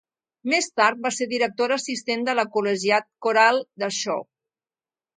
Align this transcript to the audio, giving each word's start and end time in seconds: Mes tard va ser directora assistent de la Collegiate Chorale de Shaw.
Mes 0.53 0.69
tard 0.79 1.03
va 1.07 1.11
ser 1.17 1.27
directora 1.35 1.79
assistent 1.83 2.25
de 2.31 2.37
la 2.41 2.49
Collegiate 2.57 3.09
Chorale 3.27 3.65
de 3.85 3.95
Shaw. 4.03 4.29